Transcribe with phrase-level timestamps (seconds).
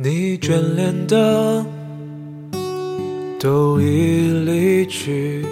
[0.00, 1.66] 你眷恋的
[3.40, 5.44] 都已离去，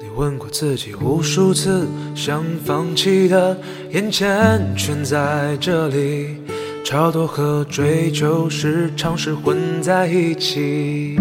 [0.00, 6.40] 你问过自己无数次想放弃的，眼前全在这里，
[6.84, 11.16] 超脱和追求时常是混在一起。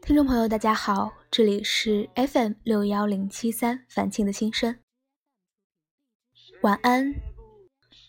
[0.00, 4.74] 听众朋友，大家好，这里是 FM 六幺零七三樊庆的心声。
[6.62, 7.14] 晚安，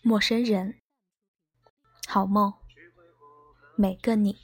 [0.02, 0.76] 陌生人，
[2.06, 2.54] 好梦，
[3.74, 4.36] 每个你。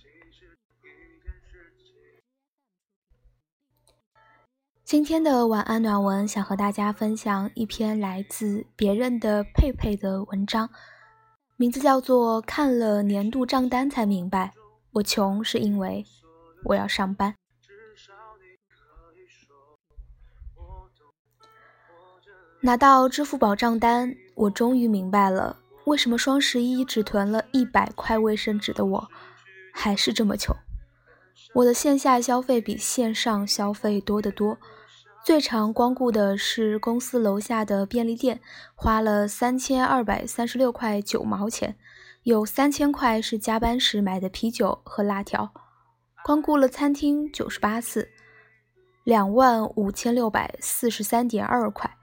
[4.85, 10.69] 今天的晚安暖文，想和大家分享一篇来自别人的佩佩的文章，
[11.57, 14.53] 名字叫做《看了年度账单才明白，
[14.93, 16.05] 我穷是因为
[16.65, 17.33] 我要上班》。
[22.61, 25.57] 拿到支付宝账单，我终于明白了
[25.87, 29.09] 为什么双十一只囤了一百块卫生纸的我，
[29.73, 30.55] 还是这么穷。
[31.55, 34.59] 我的线下消费比线上消费多得多，
[35.25, 38.41] 最常光顾的是公司楼下的便利店，
[38.75, 41.77] 花了三千二百三十六块九毛钱，
[42.25, 45.53] 有三千块是加班时买的啤酒和辣条。
[46.25, 48.09] 光顾了餐厅九十八次，
[49.05, 51.99] 两万五千六百四十三点二块。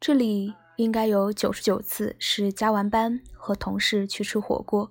[0.00, 4.90] 这里应该有九十九次是加完班和同事去吃火锅。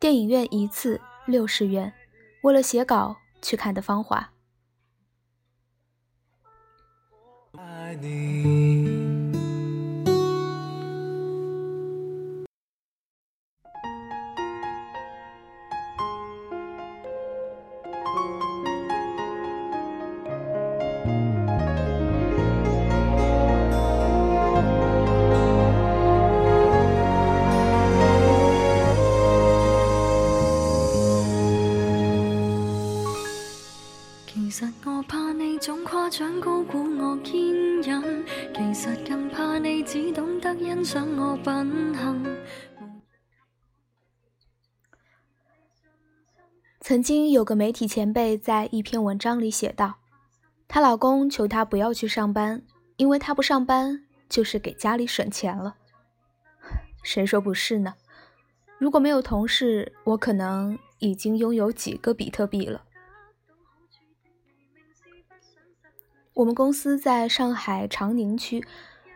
[0.00, 1.92] 电影院一次六十元，
[2.42, 4.30] 为了写稿去看的《芳华》。
[7.58, 9.27] 爱你。
[46.80, 49.96] 曾经有个媒体前辈在一篇文章里写道
[50.66, 52.62] ：“她老公求她不要去上班，
[52.96, 55.76] 因为她不上班就是给家里省钱了。”
[57.04, 57.94] 谁说不是呢？
[58.78, 62.84] 如果没有同事，我可能已经拥有几个比特币了。
[66.32, 68.64] 我们公司在上海长宁区，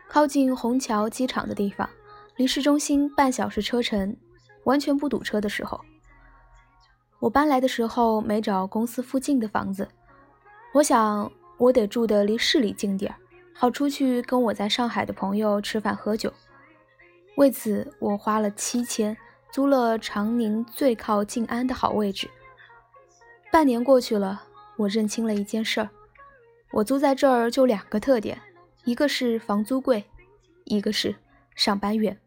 [0.07, 1.89] 靠近虹桥机场的地方，
[2.35, 4.15] 离市中心半小时车程，
[4.63, 5.79] 完全不堵车的时候。
[7.19, 9.87] 我搬来的时候没找公司附近的房子，
[10.73, 13.15] 我想我得住的离市里近点儿，
[13.53, 16.33] 好出去跟我在上海的朋友吃饭喝酒。
[17.37, 19.15] 为此，我花了七千
[19.51, 22.29] 租了长宁最靠静安的好位置。
[23.51, 24.43] 半年过去了，
[24.77, 25.89] 我认清了一件事儿：
[26.71, 28.41] 我租在这儿就两个特点，
[28.83, 30.03] 一个是房租贵，
[30.65, 31.15] 一个是
[31.55, 32.19] 上班远。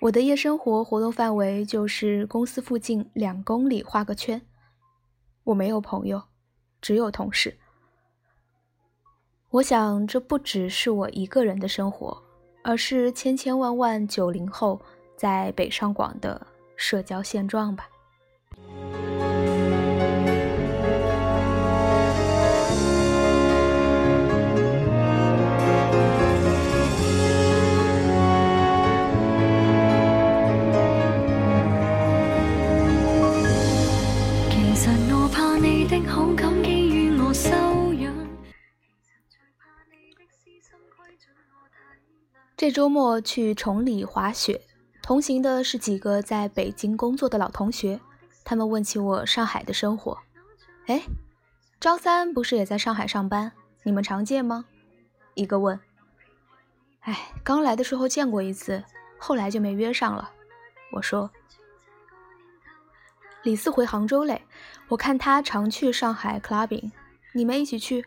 [0.00, 4.42] 我的夜生活活动范围就是公司附近两公里画个圈。
[5.44, 6.22] 我没有朋友，
[6.80, 7.56] 只有同事。
[9.50, 12.22] 我想，这不只是我一个人的生活，
[12.62, 14.80] 而是千千万万九零后
[15.16, 17.88] 在北上广的社交现状吧。
[42.56, 44.60] 这周末去崇礼滑雪，
[45.02, 48.00] 同行的是几个在北京工作的老同学。
[48.44, 50.16] 他们问起我上海的生活。
[50.86, 51.02] 哎，
[51.80, 53.50] 张三不是也在上海上班？
[53.82, 54.66] 你们常见吗？
[55.34, 55.80] 一个问。
[57.00, 58.84] 哎，刚来的时候见过一次，
[59.18, 60.30] 后来就没约上了。
[60.92, 61.28] 我说。
[63.42, 64.42] 李四回杭州嘞，
[64.88, 66.92] 我看他常去上海 clubbing，
[67.32, 68.06] 你们一起去？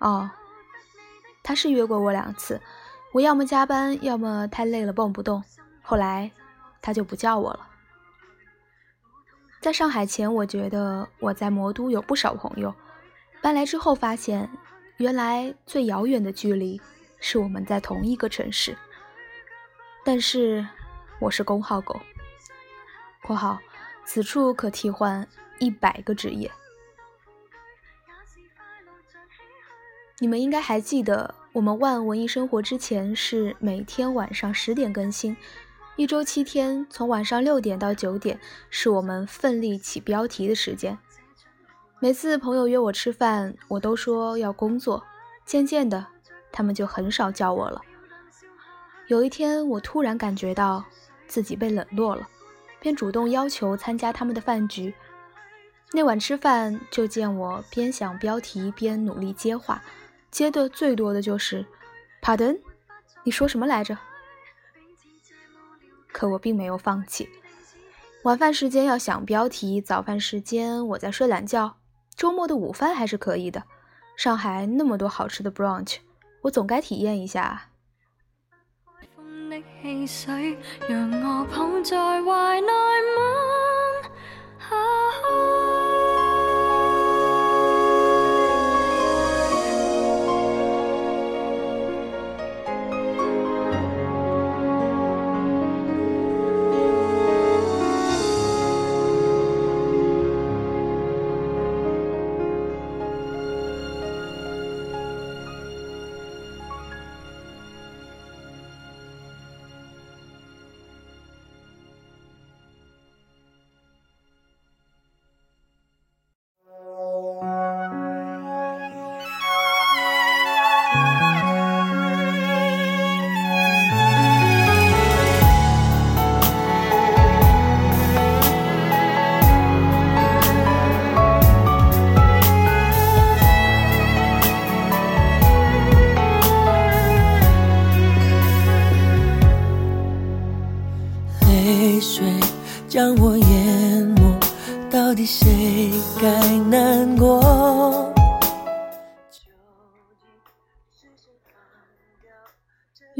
[0.00, 0.28] 哦，
[1.42, 2.60] 他是约过我两次。
[3.12, 5.42] 我要么加班，要么太累了蹦不动。
[5.82, 6.30] 后来
[6.82, 7.66] 他就不叫我了。
[9.60, 12.72] 在上海前，我觉得我在魔都有不少朋友。
[13.40, 14.48] 搬来之后发现，
[14.98, 16.80] 原来最遥远的距离
[17.18, 18.76] 是我们在同一个城市。
[20.04, 20.66] 但是
[21.18, 21.98] 我是工号狗
[23.24, 23.58] （括号
[24.04, 25.26] 此处可替换
[25.58, 26.50] 一百个职业）。
[30.20, 31.34] 你们应该还记得。
[31.54, 35.34] 我们万文艺生活之前是每天晚上十点更新，
[35.96, 40.98] 一周七天，从晚上六点到九点是我们奋力起标题的时间。
[42.00, 45.02] 每次朋友约我吃饭，我都说要工作。
[45.46, 46.06] 渐渐的，
[46.52, 47.80] 他们就很少叫我了。
[49.06, 50.84] 有一天，我突然感觉到
[51.26, 52.28] 自己被冷落了，
[52.78, 54.94] 便主动要求参加他们的饭局。
[55.92, 59.82] 那晚吃饭，就见我边想标题边努力接话。
[60.30, 61.64] 接的最多的就是
[62.22, 62.60] “Pardon”，
[63.24, 63.98] 你说什么来着？
[66.12, 67.28] 可我并没有放弃。
[68.24, 71.76] 晚饭时间要想标题，早饭时间我在睡懒觉，
[72.14, 73.62] 周末的午饭还是可以的。
[74.16, 75.98] 上海那么多好吃的 brunch，
[76.42, 77.70] 我总该体验一下。
[80.88, 81.10] 将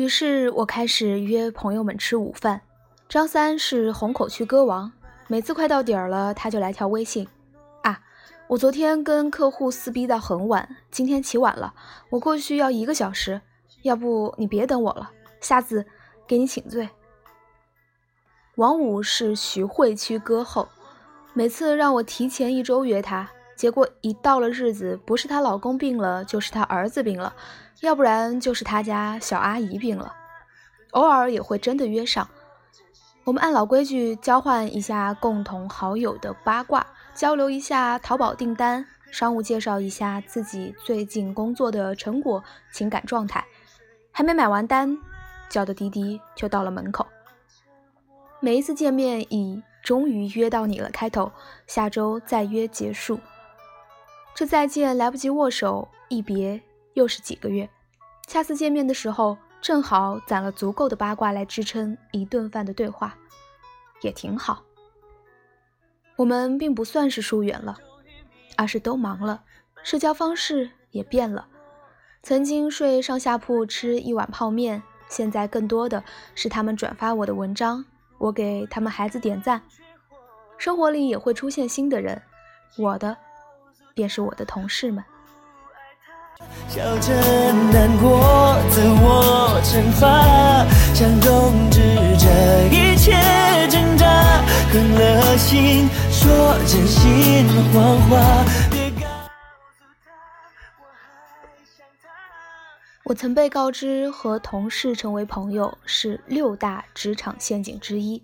[0.08, 2.62] 于是我开始约朋友们吃午饭。
[3.10, 4.90] 张三是虹口区歌王，
[5.26, 7.28] 每次快到点儿了，他就来条微信
[7.84, 8.00] ：“啊，
[8.46, 11.75] 我昨天跟客户撕逼到很晚，今天起晚了，
[12.08, 13.43] 我过去要一个小时，
[13.82, 15.10] 要不你别等我了，
[15.43, 15.84] 下次
[16.26, 16.88] 给你请罪。”
[18.56, 20.70] 王五是徐汇区歌后，
[21.34, 27.34] 每次让我提前一周约他，结果一到了日子，不是她老公病了，就是她儿子病了，
[27.80, 30.14] 要不然就是他家小阿姨病了。
[30.92, 32.28] 偶尔也会真的约上，
[33.25, 42.42] 我们按老规矩交换一下共同好友的八卦，交流一下淘宝订单，商务介绍一下自己最近工作的成果、
[42.72, 43.44] 情感状态。
[44.10, 44.96] 还没买完单，
[45.48, 47.06] 叫的滴滴就到了门口。
[48.40, 51.30] 每一次见面以“终于约到你了”开头，
[51.66, 53.20] 下周再约结束。
[54.34, 56.62] 这再见来不及握手，一别
[56.99, 57.71] 又是几个月。
[58.27, 63.17] 下次见面的时候，正好攒了足够的八卦来支撑一顿饭的对话，
[64.03, 64.65] 也挺好。
[66.17, 67.79] 我们并不算是疏远了，
[68.56, 69.45] 而是都忙了，
[69.85, 71.47] 社交方式也变了。
[72.23, 76.03] 曾经睡上下铺吃一碗泡面，现在更多的
[76.35, 77.85] 是他们转发我的文章。
[78.19, 79.62] 我给他们孩子点赞，
[80.59, 82.21] 生活里也会出现新的人，
[82.77, 83.17] 我的
[83.95, 85.05] 便是我的同事们。
[86.69, 87.12] 笑着
[87.73, 90.64] 难过，自我惩罚，
[90.94, 91.80] 想终止
[92.16, 93.12] 这一切
[93.68, 94.07] 挣扎，
[94.71, 98.45] 狠了心说真心谎话。
[103.04, 108.23] 我曾被告知和同事成为朋友是六大职场陷阱之一，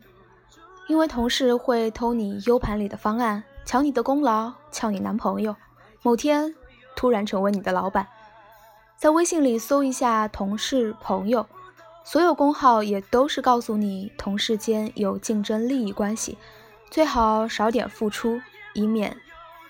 [0.89, 5.57] 因为同事会偷你 U 盘里的方案，抢你的功劳，撬你男朋友，
[6.03, 6.55] 某天
[6.97, 8.07] 突然成为你的老板。
[8.97, 11.47] 在微信里搜一下同事朋友，
[12.05, 16.39] 所有公号也都是告诉你同事间有竞争利益关系，
[16.91, 18.41] 最好少点付出，
[18.73, 19.17] 以免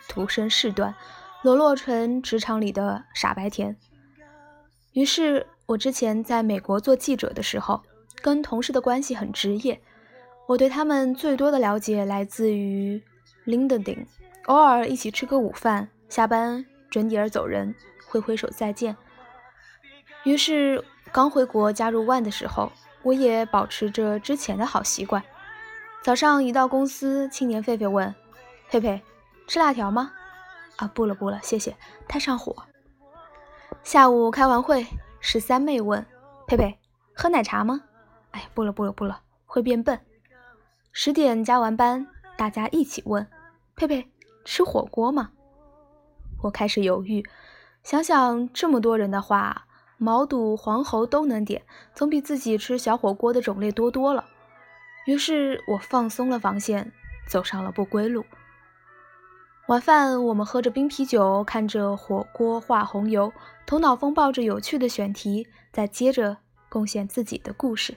[0.09, 0.95] 徒生事端，
[1.43, 3.77] 裸落成职场里的傻白甜。
[4.93, 7.83] 于是我之前在美国做记者的时候，
[8.23, 9.81] 跟同事的关系很职业。
[10.47, 13.03] 我对他们最多的了解来自于
[13.47, 14.05] LinkedIn，
[14.45, 16.65] 偶尔一起吃个午饭，下班
[16.95, 17.75] 准点走人，
[18.07, 18.97] 挥挥手再见。
[20.23, 22.71] 于是刚回国加入 One 的时候，
[23.03, 25.21] 我也保持着之前的好习惯。
[26.05, 28.15] 早上一到公司，青年狒狒问
[28.71, 29.03] ：“佩佩，
[29.49, 30.13] 吃辣条吗？”
[30.79, 32.55] 啊，不了不了，谢谢，太上火。
[33.83, 34.87] 下午开完会，
[35.19, 36.07] 十三妹问
[36.47, 36.79] 佩佩
[37.13, 37.83] ：“喝奶茶吗？”
[38.31, 39.99] 哎，不了不了不了，会变笨。
[40.93, 43.27] 十点加完班，大家一起问
[43.75, 44.09] 佩佩
[44.47, 45.33] ：“吃火锅吗？”
[46.45, 47.25] 我开始犹豫，
[47.83, 51.63] 想想这么多人的话，毛肚、黄喉都能点，
[51.95, 54.27] 总比自己吃小火锅的种类多多了。
[55.07, 56.93] 于是我放松了防线，
[57.27, 58.27] 走上了不归路。
[59.69, 63.33] 晚饭，我们喝着冰啤酒，看着火锅画红油，
[63.65, 66.37] 头脑风暴着有趣的选题，再接着
[66.69, 67.97] 贡献自己的故事。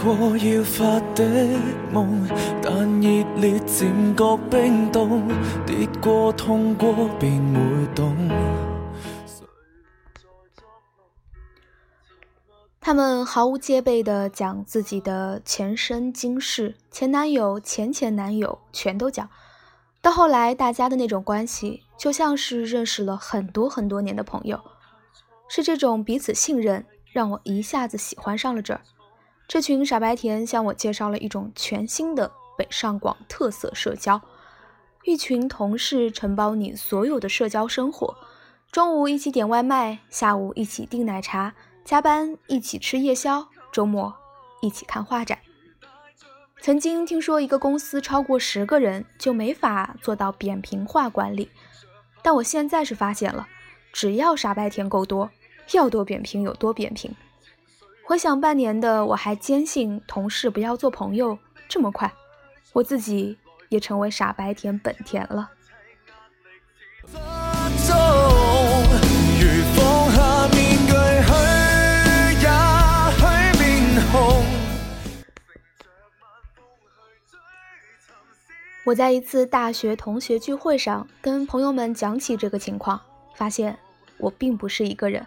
[0.00, 1.24] 过要发的
[1.92, 2.24] 梦，
[2.62, 5.26] 但热烈渐觉冰冻，
[5.66, 8.16] 跌过痛过便会懂。
[12.80, 19.28] 他们毫无戒备地讲自己的前生今世，前男友、前前男友全都讲。
[20.00, 24.60] 到后来，大家的那种关系就像是认识了很多很多年的朋友，
[25.48, 28.80] 是这种彼此信任让我一下子喜欢上了这儿。
[29.48, 34.20] 这群傻白甜向我介绍了一种全新的北上广特色社交，
[35.04, 38.14] 一群同事承包你所有的社交生活，
[38.70, 44.14] 中午一起点外卖，下午一起订奶茶，加班一起吃夜宵，周末
[44.60, 45.38] 一起看画展。
[46.60, 51.50] 曾经听说一个公司超过十个人就没法做到扁平化管理，
[52.20, 53.48] 但我现在是发现了，
[53.94, 55.30] 只要傻白甜够多，
[55.72, 57.16] 要多扁平有多扁平。
[58.08, 61.38] 回想半年的，我还坚信同事不要做朋友
[61.68, 62.10] 这么快，
[62.72, 63.36] 我自己
[63.68, 65.50] 也成为傻白甜本田了。
[78.84, 82.98] 我在一次大学同学聚会上跟朋友们讲起这个情况，
[83.34, 83.78] 发现
[84.16, 85.26] 我并不是一个人。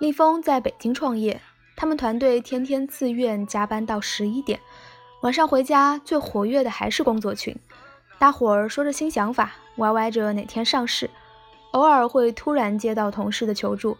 [0.00, 1.40] 立峰在北京创业。
[1.76, 4.60] 他们团队天天自愿加班到十一点，
[5.22, 7.56] 晚上回家最活跃的还是工作群，
[8.18, 11.10] 大伙儿说着新想法，歪歪着哪天上市，
[11.72, 13.96] 偶尔会突然接到同事的求助，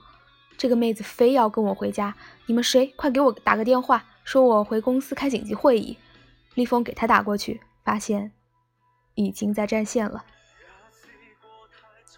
[0.57, 2.15] 这个妹子非要跟我回家，
[2.47, 5.99] 你们谁快给我打个电话，说我回公司开紧急会议。
[6.55, 8.31] 立峰给他打过去，发现
[9.15, 10.25] 已经在占线了。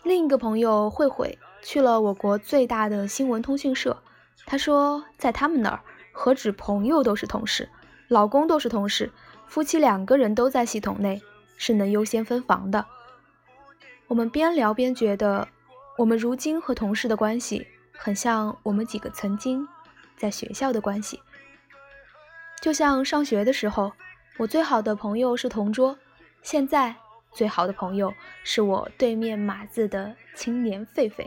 [0.02, 4.02] 另一个朋友慧慧去了我国最大的新闻通讯社。
[4.46, 5.80] 他说，在他们那儿，
[6.12, 7.68] 何止朋友都是同事，
[8.08, 9.12] 老公都是同事，
[9.46, 11.22] 夫妻两个人都在系统内，
[11.56, 12.84] 是能优先分房的。
[14.06, 15.48] 我们边聊边觉得，
[15.96, 19.66] 我们如今和同事的关系，很像我们几个曾经
[20.16, 21.20] 在学校的关系。
[22.60, 23.92] 就像上学的时候，
[24.36, 25.98] 我最好的朋友是同桌，
[26.42, 26.94] 现在
[27.32, 28.12] 最好的朋友
[28.42, 31.26] 是我对面码字的青年狒狒。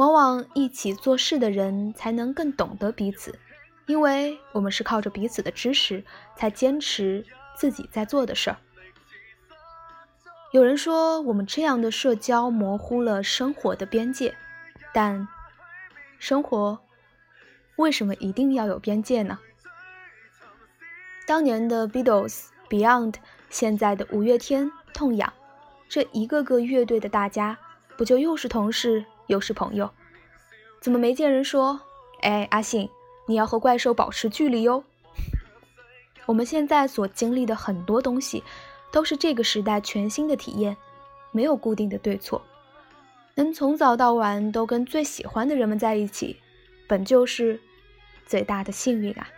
[0.00, 3.38] 往往一起做事的人才能更懂得彼此，
[3.84, 6.02] 因为我们是靠着彼此的知识
[6.34, 8.56] 才坚持自己在做的事儿。
[10.52, 14.34] 有人说我们这样的社交模糊了生活的边界，
[14.94, 15.28] 但
[16.18, 16.80] 生活
[17.76, 19.38] 为什么一定要有边界呢？
[21.26, 23.16] 当年的 Beatles、Beyond，
[23.50, 25.30] 现在的五月天、痛仰，
[25.90, 27.58] 这一个个乐队的大家，
[27.98, 29.04] 不就又是同事？
[29.30, 29.88] 又是朋友，
[30.80, 31.80] 怎么没见人说？
[32.22, 32.90] 哎，阿信，
[33.26, 34.82] 你要和怪兽保持距离哟。
[36.26, 38.42] 我们现在所经历的很多东西，
[38.90, 40.76] 都是这个时代全新的体验，
[41.30, 42.42] 没有固定的对错。
[43.36, 46.36] 能从早到晚都跟最喜欢的人们在一起，
[46.88, 47.60] 本就是
[48.26, 49.28] 最大的幸运啊。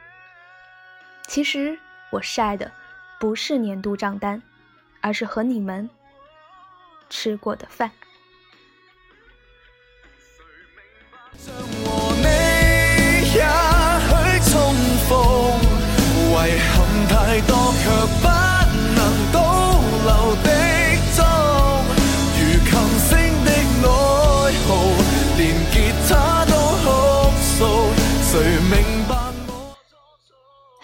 [1.28, 1.78] 其实
[2.11, 2.72] 我晒的
[3.20, 4.42] 不是年度账单，
[5.02, 5.88] 而是和你们
[7.11, 7.90] 吃过的饭。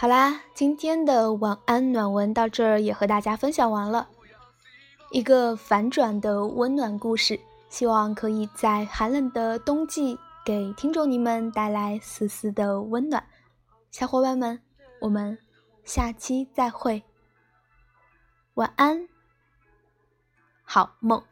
[0.08, 4.08] 好啦，今天的晚安暖文到这儿也和大家分享完了，
[5.10, 7.38] 一个反转的温暖故事，
[7.68, 13.22] 希望可以在寒冷的冬季给听众你们带来丝丝的温暖。
[13.90, 14.58] 小伙伴们，
[14.98, 15.36] 我们
[15.84, 17.02] 下期再会。
[18.54, 19.06] 晚安，
[20.62, 21.22] 好梦。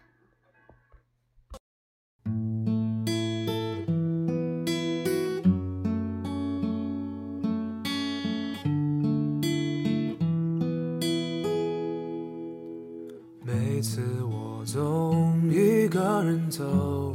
[16.49, 17.15] 走，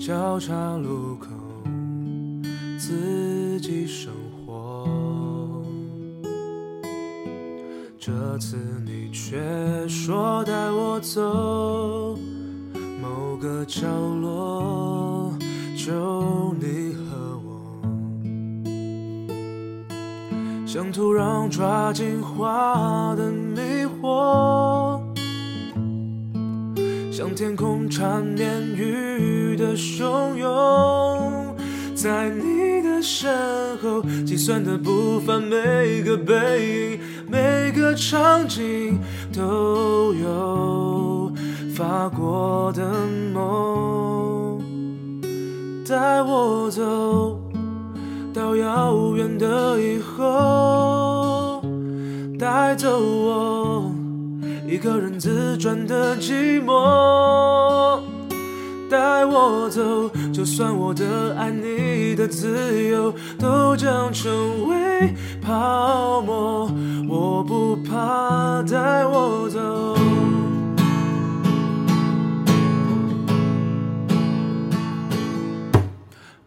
[0.00, 1.28] 交叉路口，
[2.78, 4.12] 自己生
[4.46, 4.86] 活。
[7.98, 9.38] 这次你却
[9.88, 12.18] 说带我走
[13.00, 13.86] 某个角
[14.20, 15.32] 落，
[15.76, 17.72] 就你和我，
[20.66, 23.60] 像土壤抓紧花的迷
[24.00, 24.91] 惑，
[27.22, 31.54] 像天空缠绵雨的汹涌，
[31.94, 36.98] 在你的身后计算的步伐，每个背影，
[37.30, 38.98] 每个场景
[39.32, 41.32] 都有
[41.76, 42.82] 发过的
[43.32, 44.60] 梦，
[45.88, 47.40] 带我走
[48.34, 51.62] 到遥远的以后，
[52.36, 53.51] 带走我
[54.82, 58.00] 一个人自转的寂寞。
[58.90, 66.68] 带我走，就算我的爱你的自由都将成为泡沫，
[67.08, 68.60] 我不怕。
[68.64, 69.94] 带我走。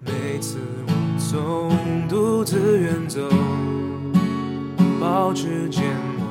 [0.02, 1.72] 每次我总
[2.10, 3.22] 独自远走，
[5.00, 5.86] 保持缄
[6.18, 6.28] 默，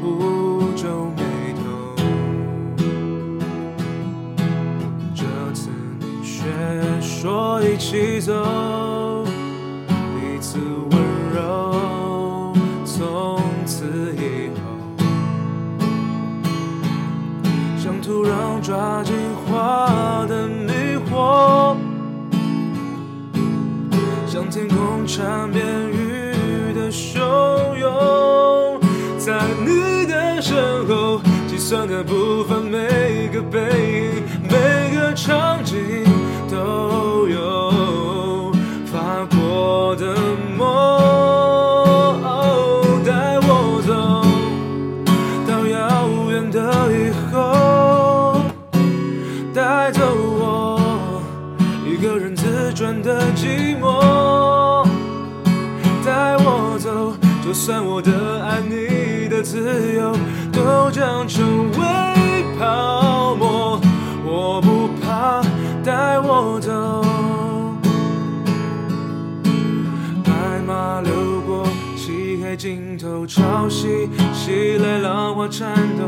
[0.00, 0.43] 不
[0.76, 1.22] 皱眉
[1.54, 1.62] 头。
[5.14, 6.44] 这次你却
[7.00, 8.32] 说一起走，
[10.14, 10.58] 彼此
[10.90, 11.00] 温
[11.34, 12.52] 柔，
[12.84, 14.62] 从此以后，
[17.78, 19.14] 像土壤抓紧
[19.46, 20.72] 花的迷
[21.10, 21.76] 惑，
[24.26, 27.18] 像天空缠绵雨的汹
[27.78, 28.80] 涌，
[29.18, 29.83] 在你
[30.54, 35.76] 身后计算的步伐，每个背影，每个场景
[36.48, 38.52] 都有
[38.86, 40.14] 发过的
[40.56, 40.62] 梦。
[43.04, 43.92] 带我走
[45.48, 46.56] 到遥远的
[46.92, 48.40] 以后，
[49.52, 51.20] 带走我
[51.84, 54.86] 一个人自转的寂寞。
[56.06, 57.12] 带我走，
[57.44, 58.12] 就算我的
[75.48, 76.04] 颤抖，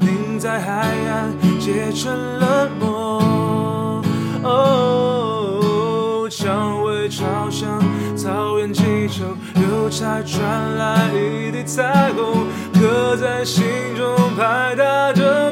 [0.00, 0.70] 凝在海
[1.08, 4.02] 岸结成了梦。
[4.42, 7.82] 哦，蔷薇朝向
[8.16, 9.24] 草原祈求，
[9.60, 13.64] 邮差传来一地彩虹，刻在心
[13.96, 15.50] 中拍打着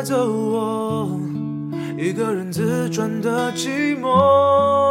[0.00, 1.20] 带走我
[1.98, 4.89] 一个人自转的寂寞。